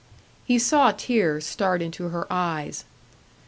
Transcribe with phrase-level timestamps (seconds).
[0.45, 2.85] He saw tears start into her eyes.